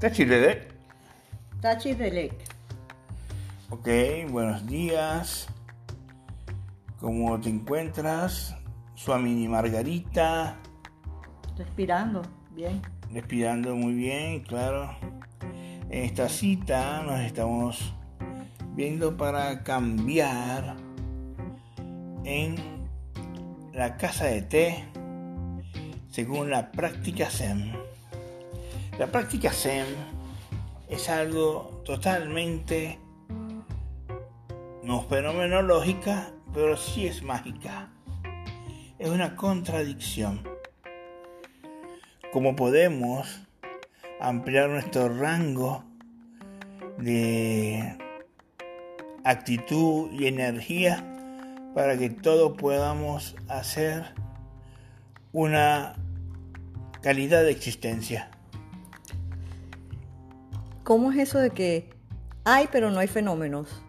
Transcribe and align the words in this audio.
Tachi 0.00 0.24
Dedek. 0.24 0.72
Tachi 1.60 1.92
Delec. 1.92 2.32
Ok, 3.68 3.86
buenos 4.30 4.66
días. 4.66 5.46
¿Cómo 6.98 7.38
te 7.38 7.50
encuentras? 7.50 8.56
Suamini 8.94 9.46
Margarita. 9.46 10.56
Respirando, 11.58 12.22
bien. 12.52 12.80
Respirando 13.12 13.76
muy 13.76 13.92
bien, 13.92 14.40
claro. 14.40 14.96
En 15.90 16.04
esta 16.04 16.30
cita 16.30 17.02
nos 17.02 17.20
estamos 17.20 17.92
viendo 18.74 19.18
para 19.18 19.62
cambiar 19.64 20.76
en 22.24 22.54
la 23.74 23.98
casa 23.98 24.24
de 24.24 24.40
té 24.40 24.84
según 26.08 26.48
la 26.48 26.72
práctica 26.72 27.28
Zen. 27.28 27.89
La 28.98 29.06
práctica 29.06 29.52
Zen 29.52 29.86
es 30.88 31.08
algo 31.08 31.82
totalmente 31.84 32.98
no 34.82 35.02
fenomenológica, 35.02 36.32
pero 36.52 36.76
sí 36.76 37.06
es 37.06 37.22
mágica. 37.22 37.90
Es 38.98 39.08
una 39.08 39.36
contradicción. 39.36 40.42
¿Cómo 42.32 42.54
podemos 42.56 43.40
ampliar 44.20 44.68
nuestro 44.68 45.08
rango 45.08 45.84
de 46.98 47.96
actitud 49.24 50.10
y 50.12 50.26
energía 50.26 51.04
para 51.74 51.96
que 51.96 52.10
todos 52.10 52.56
podamos 52.56 53.36
hacer 53.48 54.14
una 55.32 55.94
calidad 57.00 57.42
de 57.42 57.50
existencia. 57.50 58.30
¿Cómo 60.90 61.12
es 61.12 61.18
eso 61.18 61.38
de 61.38 61.50
que 61.50 61.88
hay 62.44 62.66
pero 62.72 62.90
no 62.90 62.98
hay 62.98 63.06
fenómenos? 63.06 63.80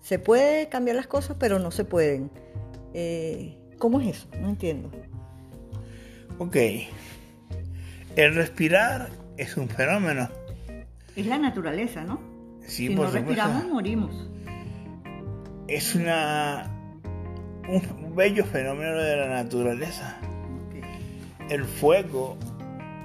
Se 0.00 0.18
puede 0.18 0.70
cambiar 0.70 0.96
las 0.96 1.06
cosas 1.06 1.36
pero 1.38 1.58
no 1.58 1.70
se 1.70 1.84
pueden. 1.84 2.30
Eh, 2.94 3.58
¿Cómo 3.78 4.00
es 4.00 4.16
eso? 4.16 4.28
No 4.40 4.48
entiendo. 4.48 4.90
Ok. 6.38 6.56
El 8.16 8.34
respirar 8.34 9.10
es 9.36 9.58
un 9.58 9.68
fenómeno. 9.68 10.30
Es 11.14 11.26
la 11.26 11.36
naturaleza, 11.36 12.04
¿no? 12.04 12.22
Sí, 12.62 12.88
si 12.88 12.96
por 12.96 13.04
no 13.04 13.12
supuesto. 13.12 13.26
respiramos, 13.26 13.68
morimos. 13.70 14.30
Es 15.68 15.94
una 15.94 16.70
un 17.68 18.16
bello 18.16 18.46
fenómeno 18.46 18.96
de 18.96 19.14
la 19.14 19.28
naturaleza. 19.28 20.16
El 21.50 21.66
fuego 21.66 22.38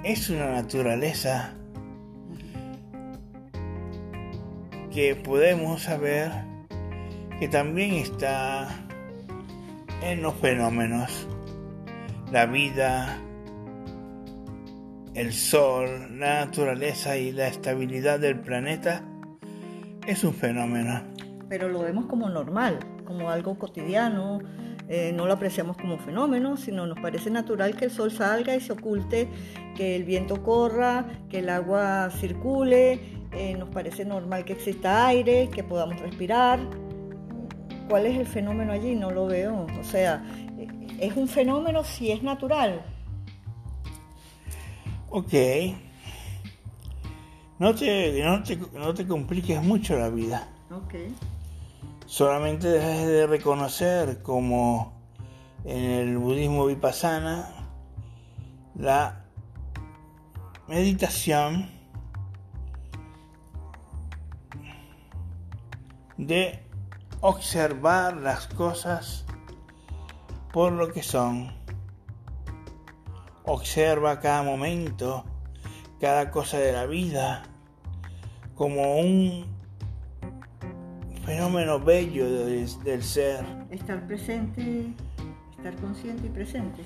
es 0.04 0.30
una 0.30 0.52
naturaleza 0.52 1.52
que 4.92 5.16
podemos 5.16 5.82
saber 5.82 6.30
que 7.40 7.48
también 7.48 7.94
está 7.94 8.68
en 10.02 10.22
los 10.22 10.34
fenómenos. 10.34 11.26
La 12.30 12.46
vida, 12.46 13.18
el 15.14 15.32
sol, 15.32 16.18
la 16.18 16.44
naturaleza 16.44 17.16
y 17.16 17.32
la 17.32 17.48
estabilidad 17.48 18.20
del 18.20 18.40
planeta 18.40 19.02
es 20.06 20.24
un 20.24 20.34
fenómeno. 20.34 21.02
Pero 21.48 21.68
lo 21.68 21.80
vemos 21.80 22.06
como 22.06 22.28
normal, 22.28 22.78
como 23.04 23.30
algo 23.30 23.58
cotidiano. 23.58 24.40
eh, 24.88 25.12
no 25.14 25.26
lo 25.26 25.32
apreciamos 25.32 25.76
como 25.78 25.96
fenómeno, 25.96 26.56
sino 26.58 26.86
nos 26.86 26.98
parece 27.00 27.30
natural 27.30 27.76
que 27.76 27.86
el 27.86 27.90
sol 27.90 28.10
salga 28.10 28.54
y 28.54 28.60
se 28.60 28.72
oculte, 28.72 29.28
que 29.74 29.96
el 29.96 30.04
viento 30.04 30.42
corra, 30.42 31.06
que 31.30 31.38
el 31.38 31.48
agua 31.48 32.10
circule. 32.10 33.21
Eh, 33.34 33.54
nos 33.58 33.68
parece 33.70 34.04
normal 34.04 34.44
que 34.44 34.52
exista 34.52 35.06
aire, 35.06 35.48
que 35.48 35.64
podamos 35.64 35.98
respirar. 36.00 36.60
¿Cuál 37.88 38.06
es 38.06 38.18
el 38.18 38.26
fenómeno 38.26 38.72
allí? 38.72 38.94
No 38.94 39.10
lo 39.10 39.26
veo. 39.26 39.66
O 39.80 39.84
sea, 39.84 40.24
eh, 40.58 40.68
es 41.00 41.16
un 41.16 41.28
fenómeno 41.28 41.84
si 41.84 42.10
es 42.10 42.22
natural. 42.22 42.84
Ok. 45.10 45.32
No 47.58 47.74
te, 47.74 48.22
no 48.24 48.42
te, 48.42 48.56
no 48.74 48.94
te 48.94 49.06
compliques 49.06 49.62
mucho 49.62 49.98
la 49.98 50.08
vida. 50.08 50.48
Ok. 50.70 50.94
Solamente 52.06 52.68
debes 52.68 53.06
de 53.06 53.26
reconocer 53.26 54.22
como 54.22 54.92
en 55.64 55.84
el 55.84 56.18
budismo 56.18 56.66
vipassana 56.66 57.48
la 58.74 59.24
meditación 60.68 61.81
de 66.26 66.60
observar 67.20 68.16
las 68.16 68.46
cosas 68.48 69.24
por 70.52 70.72
lo 70.72 70.92
que 70.92 71.02
son. 71.02 71.52
Observa 73.44 74.20
cada 74.20 74.42
momento, 74.42 75.24
cada 76.00 76.30
cosa 76.30 76.58
de 76.58 76.72
la 76.72 76.86
vida 76.86 77.42
como 78.54 78.98
un 79.00 79.46
fenómeno 81.24 81.80
bello 81.80 82.28
de- 82.30 82.66
del 82.84 83.02
ser, 83.02 83.44
Estar 83.70 84.06
presente, 84.06 84.92
estar 85.56 85.74
consciente 85.76 86.26
y 86.26 86.30
presente. 86.30 86.82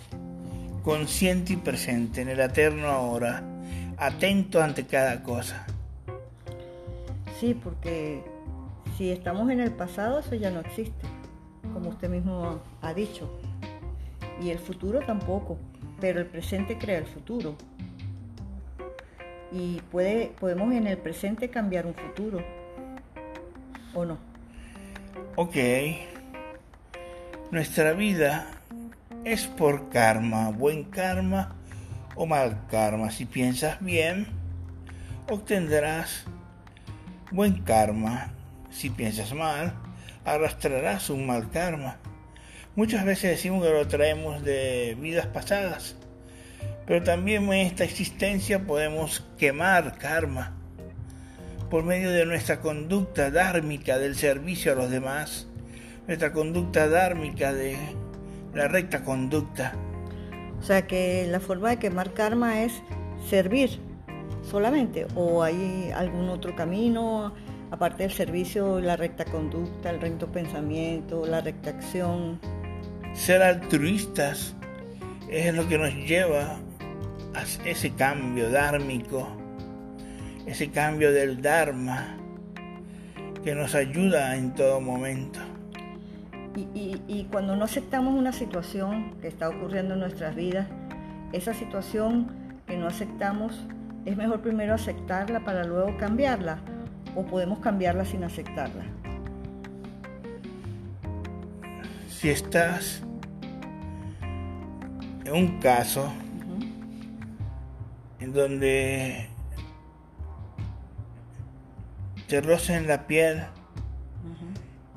consciente 0.82 1.52
y 1.54 1.56
presente 1.56 2.22
en 2.22 2.28
el 2.28 2.40
eterno 2.40 2.88
ahora, 2.88 3.42
atento 3.98 4.62
ante 4.62 4.86
cada 4.86 5.22
cosa. 5.22 5.66
Sí, 7.40 7.52
porque 7.54 8.22
si 8.96 9.10
estamos 9.10 9.50
en 9.50 9.60
el 9.60 9.72
pasado, 9.72 10.20
eso 10.20 10.34
ya 10.34 10.50
no 10.50 10.60
existe, 10.60 11.06
como 11.72 11.90
usted 11.90 12.08
mismo 12.08 12.60
ha 12.80 12.94
dicho. 12.94 13.30
Y 14.42 14.50
el 14.50 14.58
futuro 14.58 15.00
tampoco, 15.00 15.58
pero 16.00 16.20
el 16.20 16.26
presente 16.26 16.78
crea 16.78 16.98
el 16.98 17.06
futuro. 17.06 17.56
Y 19.52 19.80
puede, 19.90 20.32
podemos 20.40 20.72
en 20.74 20.86
el 20.86 20.98
presente 20.98 21.50
cambiar 21.50 21.86
un 21.86 21.94
futuro, 21.94 22.42
¿o 23.94 24.04
no? 24.04 24.18
Ok, 25.36 25.56
nuestra 27.50 27.92
vida 27.92 28.46
es 29.24 29.46
por 29.46 29.88
karma, 29.88 30.50
buen 30.50 30.84
karma 30.84 31.54
o 32.14 32.26
mal 32.26 32.66
karma. 32.70 33.10
Si 33.10 33.24
piensas 33.26 33.78
bien, 33.80 34.26
obtendrás 35.30 36.24
buen 37.30 37.62
karma. 37.62 38.32
Si 38.76 38.90
piensas 38.90 39.32
mal, 39.32 39.72
arrastrarás 40.26 41.08
un 41.08 41.26
mal 41.26 41.50
karma. 41.50 41.96
Muchas 42.74 43.06
veces 43.06 43.30
decimos 43.30 43.64
que 43.64 43.72
lo 43.72 43.88
traemos 43.88 44.44
de 44.44 44.94
vidas 45.00 45.26
pasadas, 45.28 45.96
pero 46.84 47.02
también 47.02 47.44
en 47.44 47.66
esta 47.66 47.84
existencia 47.84 48.66
podemos 48.66 49.24
quemar 49.38 49.96
karma 49.96 50.52
por 51.70 51.84
medio 51.84 52.10
de 52.10 52.26
nuestra 52.26 52.60
conducta 52.60 53.30
dármica 53.30 53.96
del 53.96 54.14
servicio 54.14 54.72
a 54.72 54.74
los 54.74 54.90
demás, 54.90 55.46
nuestra 56.06 56.32
conducta 56.32 56.86
dármica 56.86 57.54
de 57.54 57.78
la 58.52 58.68
recta 58.68 59.04
conducta. 59.04 59.72
O 60.60 60.62
sea 60.62 60.86
que 60.86 61.26
la 61.30 61.40
forma 61.40 61.70
de 61.70 61.78
quemar 61.78 62.12
karma 62.12 62.60
es 62.60 62.74
servir 63.26 63.80
solamente, 64.42 65.06
o 65.14 65.42
hay 65.42 65.90
algún 65.94 66.28
otro 66.28 66.54
camino, 66.54 67.32
aparte 67.70 68.02
del 68.04 68.12
servicio, 68.12 68.80
la 68.80 68.96
recta 68.96 69.24
conducta, 69.24 69.90
el 69.90 70.00
recto 70.00 70.26
pensamiento, 70.30 71.26
la 71.26 71.40
recta 71.40 71.70
acción. 71.70 72.38
Ser 73.14 73.42
altruistas 73.42 74.54
es 75.30 75.54
lo 75.54 75.66
que 75.68 75.78
nos 75.78 75.92
lleva 75.94 76.58
a 77.34 77.42
ese 77.64 77.90
cambio 77.92 78.50
dármico, 78.50 79.28
ese 80.46 80.70
cambio 80.70 81.12
del 81.12 81.42
Dharma 81.42 82.16
que 83.42 83.54
nos 83.54 83.74
ayuda 83.74 84.36
en 84.36 84.54
todo 84.54 84.80
momento. 84.80 85.40
Y, 86.54 86.60
y- 86.78 87.02
y 87.08 87.24
cuando 87.24 87.54
no 87.56 87.64
aceptamos 87.64 88.14
una 88.14 88.32
situación 88.32 89.14
que 89.20 89.28
está 89.28 89.48
ocurriendo 89.48 89.94
en 89.94 90.00
nuestras 90.00 90.34
vidas, 90.34 90.66
esa 91.32 91.52
situación 91.52 92.28
que 92.66 92.76
no 92.76 92.86
aceptamos, 92.86 93.66
es 94.04 94.16
mejor 94.16 94.40
primero 94.40 94.72
aceptarla 94.74 95.40
para 95.44 95.64
luego 95.64 95.96
cambiarla, 95.98 96.58
o 97.16 97.24
podemos 97.24 97.58
cambiarla 97.58 98.04
sin 98.04 98.22
aceptarla. 98.22 98.84
Si 102.08 102.30
estás 102.30 103.02
en 105.24 105.32
un 105.32 105.58
caso 105.58 106.12
en 108.20 108.32
donde 108.32 109.28
te 112.28 112.40
rocen 112.40 112.86
la 112.86 113.06
piel 113.06 113.44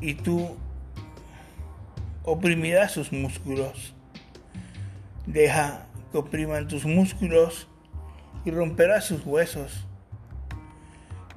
y 0.01 0.15
tú 0.15 0.56
oprimirás 2.24 2.92
sus 2.92 3.12
músculos. 3.12 3.94
Deja 5.25 5.86
que 6.12 6.18
opriman 6.18 6.68
tus 6.68 6.86
músculos 6.86 7.68
y 8.45 8.51
romperás 8.51 9.06
sus 9.06 9.25
huesos. 9.25 9.86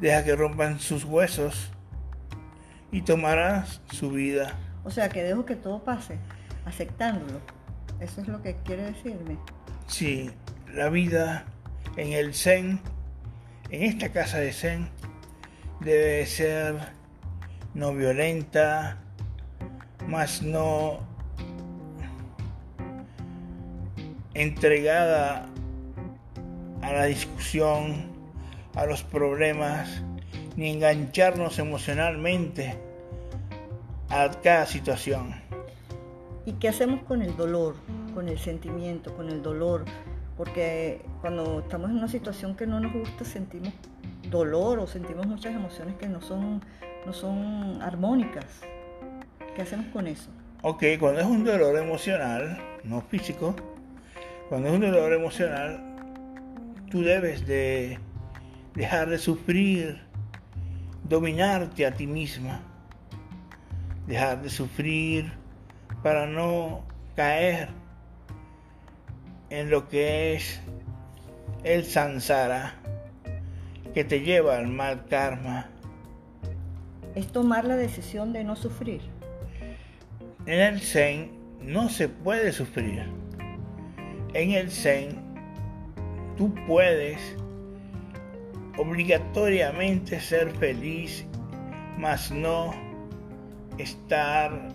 Deja 0.02 0.24
que 0.24 0.34
rompan 0.34 0.80
sus 0.80 1.04
huesos 1.04 1.70
y 2.90 3.02
tomarás 3.02 3.80
su 3.92 4.10
vida. 4.10 4.58
O 4.82 4.90
sea, 4.90 5.08
que 5.08 5.22
dejo 5.22 5.46
que 5.46 5.54
todo 5.54 5.84
pase, 5.84 6.18
aceptándolo. 6.64 7.38
Eso 8.00 8.20
es 8.20 8.26
lo 8.26 8.42
que 8.42 8.56
quiere 8.64 8.82
decirme. 8.82 9.38
Sí, 9.86 10.28
la 10.74 10.88
vida 10.88 11.44
en 11.96 12.14
el 12.14 12.34
Zen, 12.34 12.80
en 13.70 13.82
esta 13.84 14.08
casa 14.08 14.38
de 14.38 14.52
Zen, 14.52 14.88
debe 15.78 16.26
ser 16.26 16.74
no 17.72 17.94
violenta, 17.94 18.98
más 20.08 20.42
no 20.42 20.98
entregada 24.34 25.46
a 26.82 26.92
la 26.92 27.04
discusión, 27.04 28.10
a 28.74 28.86
los 28.86 29.02
problemas, 29.02 30.02
ni 30.56 30.70
engancharnos 30.70 31.58
emocionalmente 31.58 32.76
a 34.08 34.30
cada 34.42 34.66
situación. 34.66 35.34
¿Y 36.44 36.54
qué 36.54 36.68
hacemos 36.68 37.02
con 37.04 37.22
el 37.22 37.36
dolor, 37.36 37.76
con 38.14 38.28
el 38.28 38.38
sentimiento, 38.38 39.14
con 39.16 39.28
el 39.28 39.42
dolor? 39.42 39.84
Porque 40.36 41.02
cuando 41.20 41.60
estamos 41.60 41.90
en 41.90 41.98
una 41.98 42.08
situación 42.08 42.56
que 42.56 42.66
no 42.66 42.80
nos 42.80 42.92
gusta 42.92 43.24
sentimos 43.24 43.72
dolor 44.30 44.78
o 44.78 44.86
sentimos 44.86 45.26
muchas 45.26 45.54
emociones 45.54 45.94
que 45.96 46.08
no 46.08 46.20
son, 46.20 46.64
no 47.06 47.12
son 47.12 47.80
armónicas. 47.82 48.62
¿Qué 49.54 49.62
hacemos 49.62 49.86
con 49.92 50.06
eso? 50.06 50.30
Ok, 50.62 50.84
cuando 50.98 51.20
es 51.20 51.26
un 51.26 51.44
dolor 51.44 51.76
emocional, 51.76 52.58
no 52.84 53.02
físico, 53.02 53.54
cuando 54.48 54.68
es 54.68 54.74
un 54.74 54.80
dolor 54.80 55.12
emocional, 55.12 55.80
tú 56.90 57.02
debes 57.02 57.46
de 57.46 57.98
dejar 58.74 59.08
de 59.08 59.18
sufrir, 59.18 60.00
dominarte 61.08 61.86
a 61.86 61.92
ti 61.92 62.06
misma, 62.06 62.62
dejar 64.06 64.42
de 64.42 64.50
sufrir 64.50 65.32
para 66.02 66.26
no 66.26 66.84
caer 67.14 67.68
en 69.50 69.70
lo 69.70 69.88
que 69.88 70.34
es 70.34 70.60
el 71.64 71.84
sansara 71.84 72.74
que 73.94 74.04
te 74.04 74.20
lleva 74.20 74.56
al 74.56 74.68
mal 74.68 75.04
karma. 75.06 75.68
Es 77.14 77.26
tomar 77.26 77.66
la 77.66 77.76
decisión 77.76 78.32
de 78.32 78.42
no 78.42 78.56
sufrir. 78.56 79.02
En 80.46 80.60
el 80.60 80.80
Zen 80.80 81.30
no 81.60 81.90
se 81.90 82.08
puede 82.08 82.52
sufrir. 82.52 83.04
En 84.32 84.52
el 84.52 84.70
Zen 84.70 85.20
tú 86.38 86.54
puedes 86.66 87.36
obligatoriamente 88.78 90.20
ser 90.20 90.50
feliz, 90.56 91.26
mas 91.98 92.30
no 92.30 92.72
estar 93.78 94.68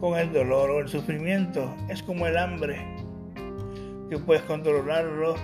con 0.00 0.18
el 0.18 0.32
dolor 0.32 0.70
o 0.70 0.80
el 0.80 0.88
sufrimiento. 0.88 1.74
Es 1.88 2.02
como 2.02 2.26
el 2.26 2.36
hambre, 2.36 2.84
que 4.10 4.18
puedes 4.18 4.42
controlarlo 4.42 5.36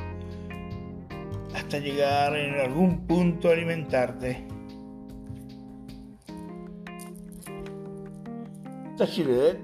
hasta 1.54 1.78
llegar 1.78 2.36
en 2.36 2.60
algún 2.60 3.06
punto 3.06 3.48
a 3.48 3.52
alimentarte. 3.52 4.44
Tachilet. 8.96 9.58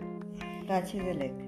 Tachilet. 0.66 1.43